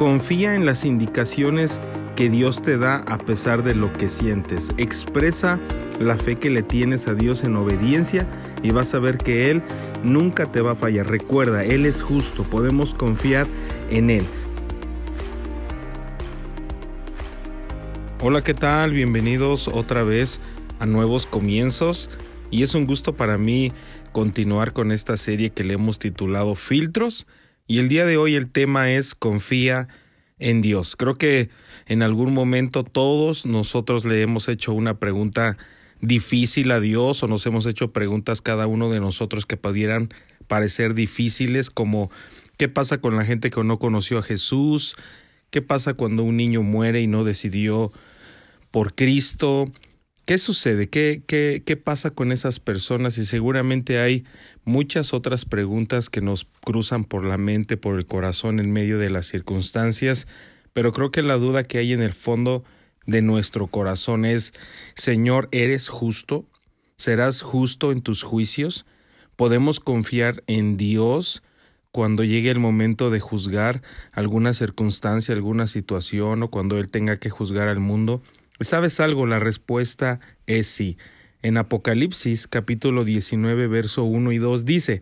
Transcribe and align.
Confía 0.00 0.54
en 0.54 0.64
las 0.64 0.86
indicaciones 0.86 1.78
que 2.16 2.30
Dios 2.30 2.62
te 2.62 2.78
da 2.78 3.04
a 3.06 3.18
pesar 3.18 3.62
de 3.62 3.74
lo 3.74 3.92
que 3.92 4.08
sientes. 4.08 4.70
Expresa 4.78 5.60
la 5.98 6.16
fe 6.16 6.38
que 6.38 6.48
le 6.48 6.62
tienes 6.62 7.06
a 7.06 7.12
Dios 7.12 7.44
en 7.44 7.54
obediencia 7.54 8.26
y 8.62 8.70
vas 8.70 8.94
a 8.94 8.98
ver 8.98 9.18
que 9.18 9.50
Él 9.50 9.62
nunca 10.02 10.50
te 10.50 10.62
va 10.62 10.72
a 10.72 10.74
fallar. 10.74 11.06
Recuerda, 11.06 11.66
Él 11.66 11.84
es 11.84 12.00
justo, 12.00 12.44
podemos 12.44 12.94
confiar 12.94 13.46
en 13.90 14.08
Él. 14.08 14.24
Hola, 18.22 18.40
¿qué 18.40 18.54
tal? 18.54 18.94
Bienvenidos 18.94 19.68
otra 19.68 20.02
vez 20.02 20.40
a 20.78 20.86
nuevos 20.86 21.26
comienzos 21.26 22.10
y 22.50 22.62
es 22.62 22.74
un 22.74 22.86
gusto 22.86 23.16
para 23.16 23.36
mí 23.36 23.70
continuar 24.12 24.72
con 24.72 24.92
esta 24.92 25.18
serie 25.18 25.50
que 25.50 25.62
le 25.62 25.74
hemos 25.74 25.98
titulado 25.98 26.54
Filtros 26.54 27.26
y 27.70 27.78
el 27.78 27.88
día 27.88 28.04
de 28.04 28.16
hoy 28.16 28.34
el 28.34 28.50
tema 28.50 28.90
es 28.90 29.14
Confía 29.14 29.86
en 30.40 30.60
Dios. 30.60 30.96
Creo 30.96 31.14
que 31.14 31.50
en 31.86 32.02
algún 32.02 32.34
momento 32.34 32.82
todos 32.82 33.46
nosotros 33.46 34.04
le 34.04 34.22
hemos 34.22 34.48
hecho 34.48 34.72
una 34.72 34.98
pregunta 34.98 35.56
difícil 36.00 36.72
a 36.72 36.80
Dios 36.80 37.22
o 37.22 37.28
nos 37.28 37.46
hemos 37.46 37.66
hecho 37.66 37.92
preguntas 37.92 38.42
cada 38.42 38.66
uno 38.66 38.90
de 38.90 38.98
nosotros 38.98 39.46
que 39.46 39.56
pudieran 39.56 40.12
parecer 40.48 40.94
difíciles 40.94 41.70
como 41.70 42.10
¿qué 42.56 42.68
pasa 42.68 43.00
con 43.00 43.14
la 43.14 43.24
gente 43.24 43.50
que 43.50 43.62
no 43.62 43.78
conoció 43.78 44.18
a 44.18 44.22
Jesús? 44.22 44.96
¿Qué 45.50 45.62
pasa 45.62 45.94
cuando 45.94 46.24
un 46.24 46.38
niño 46.38 46.64
muere 46.64 47.00
y 47.00 47.06
no 47.06 47.22
decidió 47.22 47.92
por 48.72 48.96
Cristo? 48.96 49.70
¿Qué 50.30 50.38
sucede? 50.38 50.88
¿Qué, 50.88 51.24
qué, 51.26 51.64
qué 51.66 51.76
pasa 51.76 52.12
con 52.12 52.30
esas 52.30 52.60
personas? 52.60 53.18
Y 53.18 53.26
seguramente 53.26 53.98
hay 53.98 54.24
muchas 54.64 55.12
otras 55.12 55.44
preguntas 55.44 56.08
que 56.08 56.20
nos 56.20 56.46
cruzan 56.64 57.02
por 57.02 57.24
la 57.24 57.36
mente, 57.36 57.76
por 57.76 57.98
el 57.98 58.06
corazón 58.06 58.60
en 58.60 58.70
medio 58.70 59.00
de 59.00 59.10
las 59.10 59.26
circunstancias, 59.26 60.28
pero 60.72 60.92
creo 60.92 61.10
que 61.10 61.24
la 61.24 61.34
duda 61.34 61.64
que 61.64 61.78
hay 61.78 61.92
en 61.92 62.00
el 62.00 62.12
fondo 62.12 62.62
de 63.06 63.22
nuestro 63.22 63.66
corazón 63.66 64.24
es, 64.24 64.54
Señor, 64.94 65.48
¿eres 65.50 65.88
justo? 65.88 66.46
¿Serás 66.96 67.42
justo 67.42 67.90
en 67.90 68.00
tus 68.00 68.22
juicios? 68.22 68.86
¿Podemos 69.34 69.80
confiar 69.80 70.44
en 70.46 70.76
Dios 70.76 71.42
cuando 71.90 72.22
llegue 72.22 72.52
el 72.52 72.60
momento 72.60 73.10
de 73.10 73.18
juzgar 73.18 73.82
alguna 74.12 74.52
circunstancia, 74.52 75.34
alguna 75.34 75.66
situación 75.66 76.44
o 76.44 76.50
cuando 76.50 76.78
Él 76.78 76.88
tenga 76.88 77.16
que 77.16 77.30
juzgar 77.30 77.66
al 77.66 77.80
mundo? 77.80 78.22
¿Sabes 78.62 79.00
algo? 79.00 79.24
La 79.24 79.38
respuesta 79.38 80.20
es 80.46 80.66
sí. 80.66 80.98
En 81.40 81.56
Apocalipsis 81.56 82.46
capítulo 82.46 83.04
19 83.04 83.66
verso 83.68 84.04
1 84.04 84.32
y 84.32 84.38
2 84.38 84.66
dice, 84.66 85.00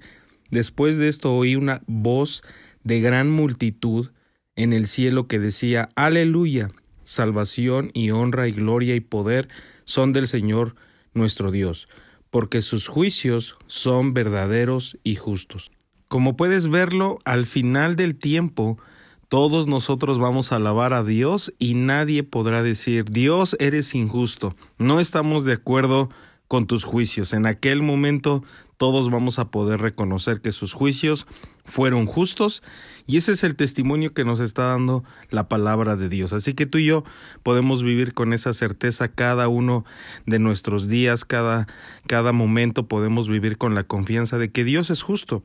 Después 0.50 0.96
de 0.96 1.08
esto 1.08 1.34
oí 1.34 1.56
una 1.56 1.82
voz 1.88 2.44
de 2.84 3.00
gran 3.00 3.28
multitud 3.28 4.12
en 4.54 4.72
el 4.72 4.86
cielo 4.86 5.26
que 5.26 5.40
decía, 5.40 5.88
Aleluya, 5.96 6.70
salvación 7.02 7.90
y 7.94 8.12
honra 8.12 8.46
y 8.46 8.52
gloria 8.52 8.94
y 8.94 9.00
poder 9.00 9.48
son 9.82 10.12
del 10.12 10.28
Señor 10.28 10.76
nuestro 11.12 11.50
Dios, 11.50 11.88
porque 12.30 12.62
sus 12.62 12.86
juicios 12.86 13.58
son 13.66 14.14
verdaderos 14.14 14.98
y 15.02 15.16
justos. 15.16 15.72
Como 16.06 16.36
puedes 16.36 16.68
verlo, 16.68 17.18
al 17.24 17.44
final 17.44 17.96
del 17.96 18.14
tiempo, 18.14 18.78
todos 19.28 19.66
nosotros 19.66 20.18
vamos 20.18 20.52
a 20.52 20.56
alabar 20.56 20.94
a 20.94 21.04
Dios 21.04 21.52
y 21.58 21.74
nadie 21.74 22.22
podrá 22.22 22.62
decir, 22.62 23.04
Dios 23.04 23.56
eres 23.60 23.94
injusto, 23.94 24.54
no 24.78 25.00
estamos 25.00 25.44
de 25.44 25.52
acuerdo 25.52 26.08
con 26.48 26.66
tus 26.66 26.84
juicios. 26.84 27.34
En 27.34 27.44
aquel 27.44 27.82
momento 27.82 28.42
todos 28.78 29.10
vamos 29.10 29.38
a 29.38 29.50
poder 29.50 29.80
reconocer 29.80 30.40
que 30.40 30.52
sus 30.52 30.72
juicios 30.72 31.26
fueron 31.64 32.06
justos 32.06 32.62
y 33.06 33.18
ese 33.18 33.32
es 33.32 33.44
el 33.44 33.54
testimonio 33.54 34.14
que 34.14 34.24
nos 34.24 34.40
está 34.40 34.66
dando 34.66 35.04
la 35.30 35.46
palabra 35.46 35.96
de 35.96 36.08
Dios. 36.08 36.32
Así 36.32 36.54
que 36.54 36.64
tú 36.64 36.78
y 36.78 36.86
yo 36.86 37.04
podemos 37.42 37.82
vivir 37.82 38.14
con 38.14 38.32
esa 38.32 38.54
certeza 38.54 39.08
cada 39.08 39.48
uno 39.48 39.84
de 40.24 40.38
nuestros 40.38 40.88
días, 40.88 41.26
cada, 41.26 41.66
cada 42.06 42.32
momento 42.32 42.86
podemos 42.86 43.28
vivir 43.28 43.58
con 43.58 43.74
la 43.74 43.84
confianza 43.84 44.38
de 44.38 44.50
que 44.50 44.64
Dios 44.64 44.88
es 44.88 45.02
justo. 45.02 45.42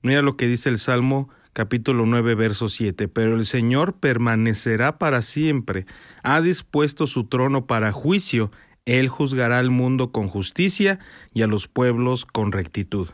Mira 0.00 0.22
lo 0.22 0.36
que 0.36 0.46
dice 0.46 0.70
el 0.70 0.78
Salmo 0.78 1.28
capítulo 1.56 2.04
9, 2.04 2.34
verso 2.34 2.68
7. 2.68 3.08
Pero 3.08 3.34
el 3.34 3.46
Señor 3.46 3.94
permanecerá 3.94 4.98
para 4.98 5.22
siempre, 5.22 5.86
ha 6.22 6.42
dispuesto 6.42 7.06
su 7.06 7.24
trono 7.24 7.66
para 7.66 7.92
juicio, 7.92 8.50
Él 8.84 9.08
juzgará 9.08 9.58
al 9.58 9.70
mundo 9.70 10.12
con 10.12 10.28
justicia 10.28 10.98
y 11.32 11.40
a 11.40 11.46
los 11.46 11.66
pueblos 11.66 12.26
con 12.26 12.52
rectitud. 12.52 13.08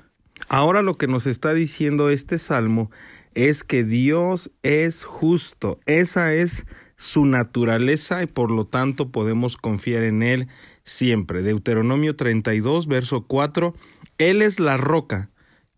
Ahora 0.49 0.83
lo 0.83 0.99
que 0.99 1.07
nos 1.07 1.29
está 1.29 1.55
diciendo 1.55 2.11
este 2.11 2.37
salmo 2.37 2.91
es 3.35 3.63
que 3.63 3.85
Dios 3.85 4.51
es 4.65 5.05
justo, 5.05 5.79
esa 5.87 6.35
es 6.35 6.67
su 6.97 7.27
naturaleza 7.27 8.25
y 8.25 8.27
por 8.27 8.51
lo 8.51 8.67
tanto 8.67 9.13
podemos 9.13 9.57
confiar 9.57 10.03
en 10.03 10.25
Él 10.25 10.49
siempre. 10.83 11.43
Deuteronomio 11.43 12.17
32, 12.17 12.89
verso 12.89 13.25
4, 13.25 13.73
Él 14.19 14.43
es 14.43 14.59
la 14.59 14.79
roca, 14.79 15.29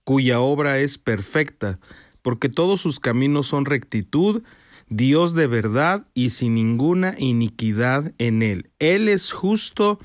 cuya 0.03 0.41
obra 0.41 0.79
es 0.79 0.97
perfecta, 0.97 1.79
porque 2.25 2.49
todos 2.49 2.81
sus 2.81 3.01
caminos 3.01 3.47
son 3.47 3.67
rectitud, 3.67 4.43
Dios 4.89 5.35
de 5.35 5.47
verdad 5.47 6.07
y 6.15 6.31
sin 6.31 6.55
ninguna 6.55 7.15
iniquidad 7.19 8.15
en 8.17 8.43
él. 8.43 8.71
Él 8.79 9.11
es 9.11 9.31
justo 9.31 9.99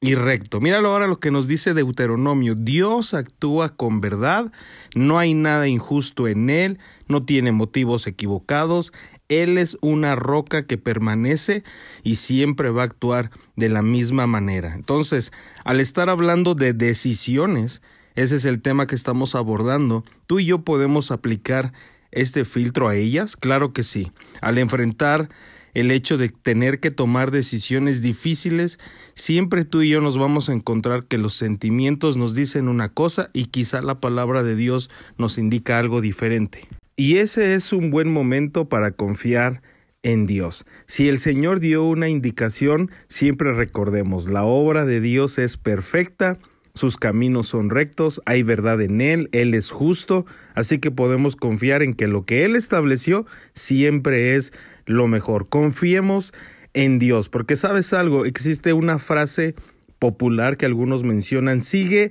y 0.00 0.14
recto. 0.14 0.60
Míralo 0.60 0.90
ahora 0.90 1.08
lo 1.08 1.18
que 1.18 1.32
nos 1.32 1.48
dice 1.48 1.74
Deuteronomio. 1.74 2.54
Dios 2.54 3.12
actúa 3.12 3.70
con 3.70 4.00
verdad, 4.00 4.52
no 4.94 5.18
hay 5.18 5.34
nada 5.34 5.66
injusto 5.66 6.28
en 6.28 6.48
él, 6.48 6.78
no 7.08 7.24
tiene 7.24 7.50
motivos 7.50 8.06
equivocados, 8.06 8.92
él 9.28 9.58
es 9.58 9.76
una 9.80 10.14
roca 10.14 10.66
que 10.66 10.78
permanece 10.78 11.64
y 12.04 12.16
siempre 12.16 12.70
va 12.70 12.82
a 12.82 12.86
actuar 12.86 13.32
de 13.56 13.68
la 13.68 13.82
misma 13.82 14.28
manera. 14.28 14.74
Entonces, 14.74 15.32
al 15.64 15.80
estar 15.80 16.08
hablando 16.08 16.54
de 16.54 16.72
decisiones, 16.72 17.82
ese 18.14 18.36
es 18.36 18.44
el 18.44 18.62
tema 18.62 18.86
que 18.86 18.94
estamos 18.94 19.34
abordando. 19.34 20.04
¿Tú 20.26 20.38
y 20.38 20.46
yo 20.46 20.62
podemos 20.62 21.10
aplicar 21.10 21.72
este 22.12 22.44
filtro 22.44 22.88
a 22.88 22.94
ellas? 22.94 23.36
Claro 23.36 23.72
que 23.72 23.82
sí. 23.82 24.12
Al 24.40 24.58
enfrentar 24.58 25.28
el 25.74 25.90
hecho 25.90 26.16
de 26.16 26.28
tener 26.28 26.78
que 26.78 26.92
tomar 26.92 27.32
decisiones 27.32 28.00
difíciles, 28.00 28.78
siempre 29.14 29.64
tú 29.64 29.82
y 29.82 29.88
yo 29.88 30.00
nos 30.00 30.16
vamos 30.16 30.48
a 30.48 30.52
encontrar 30.52 31.06
que 31.06 31.18
los 31.18 31.34
sentimientos 31.34 32.16
nos 32.16 32.34
dicen 32.36 32.68
una 32.68 32.88
cosa 32.88 33.28
y 33.32 33.46
quizá 33.46 33.82
la 33.82 33.98
palabra 34.00 34.44
de 34.44 34.54
Dios 34.54 34.90
nos 35.18 35.36
indica 35.36 35.80
algo 35.80 36.00
diferente. 36.00 36.68
Y 36.96 37.16
ese 37.16 37.54
es 37.54 37.72
un 37.72 37.90
buen 37.90 38.12
momento 38.12 38.68
para 38.68 38.92
confiar 38.92 39.62
en 40.04 40.26
Dios. 40.26 40.64
Si 40.86 41.08
el 41.08 41.18
Señor 41.18 41.58
dio 41.58 41.82
una 41.82 42.08
indicación, 42.08 42.92
siempre 43.08 43.52
recordemos, 43.52 44.28
la 44.28 44.44
obra 44.44 44.84
de 44.84 45.00
Dios 45.00 45.38
es 45.38 45.56
perfecta 45.56 46.38
sus 46.74 46.96
caminos 46.96 47.48
son 47.48 47.70
rectos, 47.70 48.20
hay 48.26 48.42
verdad 48.42 48.82
en 48.82 49.00
Él, 49.00 49.28
Él 49.32 49.54
es 49.54 49.70
justo, 49.70 50.26
así 50.54 50.78
que 50.80 50.90
podemos 50.90 51.36
confiar 51.36 51.82
en 51.82 51.94
que 51.94 52.08
lo 52.08 52.24
que 52.24 52.44
Él 52.44 52.56
estableció 52.56 53.26
siempre 53.52 54.34
es 54.34 54.52
lo 54.84 55.06
mejor. 55.06 55.48
Confiemos 55.48 56.34
en 56.72 56.98
Dios, 56.98 57.28
porque 57.28 57.54
sabes 57.54 57.92
algo, 57.92 58.26
existe 58.26 58.72
una 58.72 58.98
frase 58.98 59.54
popular 60.00 60.56
que 60.56 60.66
algunos 60.66 61.04
mencionan, 61.04 61.60
sigue 61.60 62.10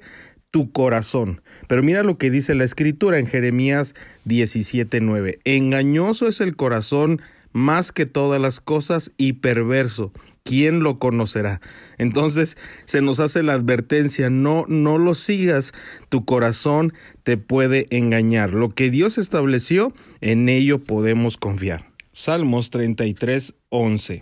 tu 0.50 0.72
corazón. 0.72 1.41
Pero 1.68 1.84
mira 1.84 2.03
lo 2.03 2.18
que 2.18 2.31
dice 2.31 2.56
la 2.56 2.63
escritura 2.63 3.19
en 3.19 3.28
Jeremías 3.28 3.96
17:9. 4.25 5.40
Engañoso 5.44 6.28
es 6.28 6.40
el 6.40 6.56
corazón 6.56 7.22
más 7.52 7.91
que 7.91 8.06
todas 8.06 8.40
las 8.40 8.62
cosas 8.62 9.12
y 9.18 9.34
perverso. 9.34 10.13
¿Quién 10.43 10.81
lo 10.81 10.99
conocerá? 10.99 11.61
Entonces 11.97 12.57
se 12.85 13.01
nos 13.01 13.19
hace 13.19 13.43
la 13.43 13.53
advertencia, 13.53 14.29
no, 14.29 14.65
no 14.67 14.97
lo 14.97 15.13
sigas, 15.13 15.73
tu 16.09 16.25
corazón 16.25 16.93
te 17.23 17.37
puede 17.37 17.87
engañar. 17.89 18.53
Lo 18.53 18.69
que 18.69 18.90
Dios 18.90 19.17
estableció, 19.17 19.93
en 20.22 20.49
ello 20.49 20.79
podemos 20.79 21.37
confiar. 21.37 21.90
Salmos 22.11 22.69
33, 22.69 23.55
11. 23.69 24.22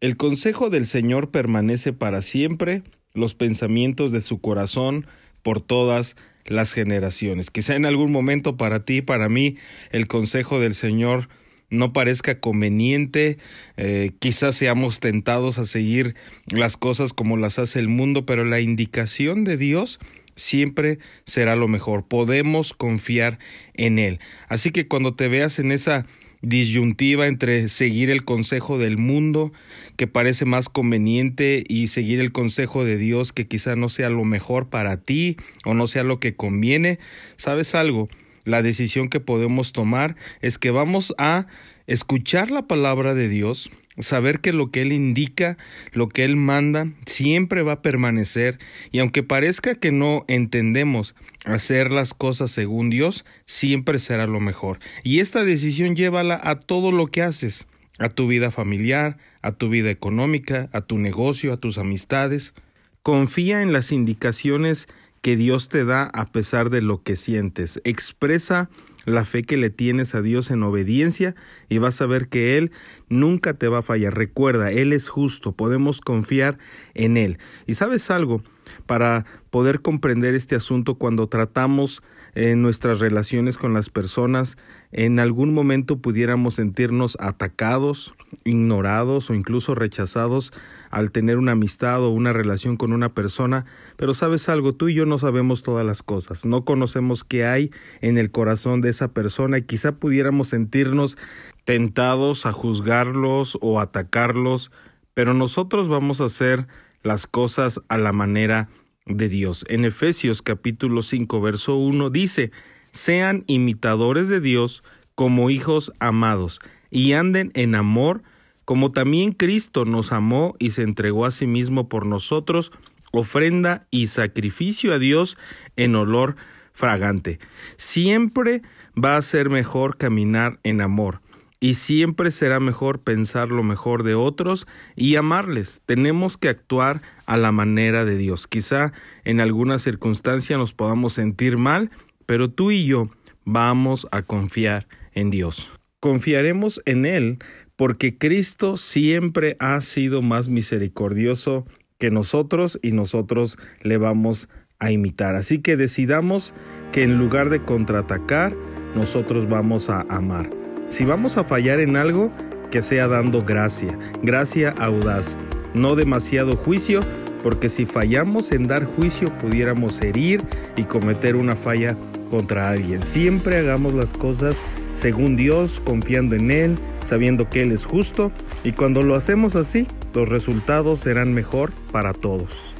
El 0.00 0.16
consejo 0.16 0.70
del 0.70 0.86
Señor 0.86 1.30
permanece 1.30 1.92
para 1.92 2.22
siempre, 2.22 2.82
los 3.14 3.34
pensamientos 3.34 4.10
de 4.10 4.20
su 4.20 4.40
corazón 4.40 5.06
por 5.42 5.60
todas 5.60 6.16
las 6.44 6.72
generaciones. 6.72 7.50
Quizá 7.50 7.76
en 7.76 7.86
algún 7.86 8.10
momento 8.10 8.56
para 8.56 8.84
ti, 8.84 9.02
para 9.02 9.28
mí, 9.28 9.56
el 9.90 10.08
consejo 10.08 10.60
del 10.60 10.74
Señor 10.74 11.28
no 11.72 11.92
parezca 11.92 12.38
conveniente, 12.38 13.38
eh, 13.76 14.12
quizás 14.20 14.54
seamos 14.54 15.00
tentados 15.00 15.58
a 15.58 15.66
seguir 15.66 16.14
las 16.46 16.76
cosas 16.76 17.12
como 17.12 17.36
las 17.36 17.58
hace 17.58 17.80
el 17.80 17.88
mundo, 17.88 18.26
pero 18.26 18.44
la 18.44 18.60
indicación 18.60 19.44
de 19.44 19.56
Dios 19.56 19.98
siempre 20.36 20.98
será 21.24 21.56
lo 21.56 21.68
mejor. 21.68 22.06
Podemos 22.06 22.74
confiar 22.74 23.38
en 23.74 23.98
Él. 23.98 24.20
Así 24.48 24.70
que 24.70 24.86
cuando 24.86 25.14
te 25.14 25.28
veas 25.28 25.58
en 25.58 25.72
esa 25.72 26.06
disyuntiva 26.42 27.28
entre 27.28 27.68
seguir 27.68 28.10
el 28.10 28.24
consejo 28.24 28.76
del 28.76 28.98
mundo, 28.98 29.52
que 29.96 30.06
parece 30.06 30.44
más 30.44 30.68
conveniente, 30.68 31.64
y 31.66 31.88
seguir 31.88 32.20
el 32.20 32.32
consejo 32.32 32.84
de 32.84 32.98
Dios, 32.98 33.32
que 33.32 33.46
quizá 33.46 33.76
no 33.76 33.88
sea 33.88 34.10
lo 34.10 34.24
mejor 34.24 34.68
para 34.68 34.98
ti 34.98 35.36
o 35.64 35.72
no 35.72 35.86
sea 35.86 36.02
lo 36.02 36.20
que 36.20 36.34
conviene, 36.34 36.98
¿sabes 37.36 37.74
algo? 37.74 38.08
La 38.44 38.62
decisión 38.62 39.08
que 39.08 39.20
podemos 39.20 39.72
tomar 39.72 40.16
es 40.40 40.58
que 40.58 40.70
vamos 40.70 41.14
a 41.18 41.46
escuchar 41.86 42.50
la 42.50 42.62
palabra 42.62 43.14
de 43.14 43.28
Dios, 43.28 43.70
saber 43.98 44.40
que 44.40 44.52
lo 44.52 44.70
que 44.70 44.82
Él 44.82 44.92
indica, 44.92 45.58
lo 45.92 46.08
que 46.08 46.24
Él 46.24 46.36
manda, 46.36 46.88
siempre 47.06 47.62
va 47.62 47.72
a 47.72 47.82
permanecer 47.82 48.58
y 48.90 48.98
aunque 48.98 49.22
parezca 49.22 49.74
que 49.74 49.92
no 49.92 50.24
entendemos 50.28 51.14
hacer 51.44 51.92
las 51.92 52.14
cosas 52.14 52.50
según 52.50 52.90
Dios, 52.90 53.24
siempre 53.46 53.98
será 53.98 54.26
lo 54.26 54.40
mejor. 54.40 54.78
Y 55.02 55.20
esta 55.20 55.44
decisión 55.44 55.96
llévala 55.96 56.40
a 56.42 56.58
todo 56.60 56.92
lo 56.92 57.08
que 57.08 57.22
haces, 57.22 57.66
a 57.98 58.08
tu 58.08 58.26
vida 58.26 58.50
familiar, 58.50 59.18
a 59.42 59.52
tu 59.52 59.68
vida 59.68 59.90
económica, 59.90 60.68
a 60.72 60.82
tu 60.82 60.98
negocio, 60.98 61.52
a 61.52 61.56
tus 61.56 61.78
amistades. 61.78 62.54
Confía 63.02 63.62
en 63.62 63.72
las 63.72 63.92
indicaciones 63.92 64.88
que 65.22 65.36
Dios 65.36 65.68
te 65.68 65.84
da 65.84 66.04
a 66.12 66.26
pesar 66.26 66.68
de 66.68 66.82
lo 66.82 67.02
que 67.02 67.16
sientes. 67.16 67.80
Expresa 67.84 68.68
la 69.04 69.24
fe 69.24 69.42
que 69.44 69.56
le 69.56 69.70
tienes 69.70 70.14
a 70.14 70.22
Dios 70.22 70.50
en 70.50 70.62
obediencia 70.62 71.34
y 71.68 71.78
vas 71.78 72.00
a 72.00 72.06
ver 72.06 72.28
que 72.28 72.58
Él 72.58 72.72
nunca 73.08 73.54
te 73.54 73.68
va 73.68 73.78
a 73.78 73.82
fallar. 73.82 74.14
Recuerda, 74.14 74.70
Él 74.70 74.92
es 74.92 75.08
justo, 75.08 75.52
podemos 75.52 76.00
confiar 76.00 76.58
en 76.94 77.16
Él. 77.16 77.38
Y 77.66 77.74
sabes 77.74 78.10
algo, 78.10 78.42
para 78.86 79.24
poder 79.50 79.80
comprender 79.80 80.34
este 80.34 80.56
asunto 80.56 80.96
cuando 80.96 81.28
tratamos 81.28 82.02
en 82.34 82.62
nuestras 82.62 83.00
relaciones 83.00 83.58
con 83.58 83.74
las 83.74 83.90
personas, 83.90 84.56
en 84.90 85.18
algún 85.18 85.52
momento 85.52 85.98
pudiéramos 85.98 86.54
sentirnos 86.54 87.16
atacados, 87.20 88.14
ignorados 88.44 89.30
o 89.30 89.34
incluso 89.34 89.74
rechazados 89.74 90.52
al 90.90 91.10
tener 91.10 91.38
una 91.38 91.52
amistad 91.52 92.02
o 92.02 92.10
una 92.10 92.32
relación 92.32 92.76
con 92.76 92.92
una 92.92 93.14
persona, 93.14 93.64
pero 93.96 94.14
sabes 94.14 94.48
algo, 94.48 94.74
tú 94.74 94.88
y 94.88 94.94
yo 94.94 95.06
no 95.06 95.18
sabemos 95.18 95.62
todas 95.62 95.86
las 95.86 96.02
cosas, 96.02 96.44
no 96.44 96.64
conocemos 96.64 97.24
qué 97.24 97.46
hay 97.46 97.70
en 98.00 98.18
el 98.18 98.30
corazón 98.30 98.82
de 98.82 98.90
esa 98.90 99.08
persona 99.08 99.58
y 99.58 99.62
quizá 99.62 99.92
pudiéramos 99.92 100.48
sentirnos 100.48 101.16
tentados 101.64 102.44
a 102.44 102.52
juzgarlos 102.52 103.56
o 103.60 103.80
atacarlos, 103.80 104.70
pero 105.14 105.32
nosotros 105.32 105.88
vamos 105.88 106.20
a 106.20 106.26
hacer 106.26 106.66
las 107.02 107.26
cosas 107.26 107.80
a 107.88 107.98
la 107.98 108.12
manera 108.12 108.68
de 109.06 109.28
Dios. 109.28 109.64
En 109.68 109.84
Efesios 109.84 110.42
capítulo 110.42 111.02
5 111.02 111.40
verso 111.40 111.76
1 111.76 112.10
dice, 112.10 112.52
sean 112.92 113.44
imitadores 113.46 114.28
de 114.28 114.40
Dios 114.40 114.82
como 115.14 115.50
hijos 115.50 115.92
amados 115.98 116.60
y 116.90 117.12
anden 117.12 117.50
en 117.54 117.74
amor 117.74 118.22
como 118.64 118.92
también 118.92 119.32
Cristo 119.32 119.84
nos 119.84 120.12
amó 120.12 120.54
y 120.58 120.70
se 120.70 120.82
entregó 120.82 121.26
a 121.26 121.30
sí 121.30 121.46
mismo 121.46 121.88
por 121.88 122.06
nosotros, 122.06 122.72
ofrenda 123.12 123.86
y 123.90 124.06
sacrificio 124.06 124.94
a 124.94 124.98
Dios 124.98 125.36
en 125.76 125.96
olor 125.96 126.36
fragante. 126.72 127.38
Siempre 127.76 128.62
va 128.96 129.16
a 129.16 129.22
ser 129.22 129.50
mejor 129.50 129.96
caminar 129.96 130.60
en 130.62 130.80
amor 130.80 131.20
y 131.62 131.74
siempre 131.74 132.32
será 132.32 132.58
mejor 132.58 133.02
pensar 133.02 133.50
lo 133.50 133.62
mejor 133.62 134.02
de 134.02 134.16
otros 134.16 134.66
y 134.96 135.14
amarles. 135.14 135.80
Tenemos 135.86 136.36
que 136.36 136.48
actuar 136.48 137.02
a 137.24 137.36
la 137.36 137.52
manera 137.52 138.04
de 138.04 138.16
Dios. 138.16 138.48
Quizá 138.48 138.92
en 139.24 139.40
alguna 139.40 139.78
circunstancia 139.78 140.58
nos 140.58 140.72
podamos 140.72 141.12
sentir 141.12 141.58
mal, 141.58 141.92
pero 142.26 142.50
tú 142.50 142.72
y 142.72 142.84
yo 142.84 143.10
vamos 143.44 144.08
a 144.10 144.22
confiar 144.22 144.88
en 145.12 145.30
Dios. 145.30 145.70
Confiaremos 146.00 146.82
en 146.84 147.06
Él 147.06 147.38
porque 147.76 148.18
Cristo 148.18 148.76
siempre 148.76 149.56
ha 149.60 149.80
sido 149.82 150.20
más 150.20 150.48
misericordioso 150.48 151.64
que 151.96 152.10
nosotros 152.10 152.80
y 152.82 152.90
nosotros 152.90 153.56
le 153.82 153.98
vamos 153.98 154.48
a 154.80 154.90
imitar. 154.90 155.36
Así 155.36 155.60
que 155.60 155.76
decidamos 155.76 156.54
que 156.90 157.04
en 157.04 157.18
lugar 157.18 157.50
de 157.50 157.62
contraatacar, 157.62 158.52
nosotros 158.96 159.48
vamos 159.48 159.90
a 159.90 160.00
amar. 160.08 160.61
Si 160.92 161.06
vamos 161.06 161.38
a 161.38 161.44
fallar 161.44 161.80
en 161.80 161.96
algo, 161.96 162.30
que 162.70 162.82
sea 162.82 163.08
dando 163.08 163.42
gracia, 163.46 163.98
gracia 164.22 164.74
audaz, 164.76 165.38
no 165.72 165.96
demasiado 165.96 166.54
juicio, 166.54 167.00
porque 167.42 167.70
si 167.70 167.86
fallamos 167.86 168.52
en 168.52 168.66
dar 168.66 168.84
juicio 168.84 169.32
pudiéramos 169.38 170.02
herir 170.02 170.42
y 170.76 170.84
cometer 170.84 171.36
una 171.36 171.56
falla 171.56 171.96
contra 172.30 172.68
alguien. 172.68 173.02
Siempre 173.02 173.56
hagamos 173.56 173.94
las 173.94 174.12
cosas 174.12 174.62
según 174.92 175.34
Dios, 175.34 175.80
confiando 175.80 176.36
en 176.36 176.50
Él, 176.50 176.78
sabiendo 177.06 177.48
que 177.48 177.62
Él 177.62 177.72
es 177.72 177.86
justo, 177.86 178.30
y 178.62 178.72
cuando 178.72 179.00
lo 179.00 179.14
hacemos 179.14 179.56
así, 179.56 179.86
los 180.12 180.28
resultados 180.28 181.00
serán 181.00 181.32
mejor 181.32 181.72
para 181.90 182.12
todos. 182.12 182.76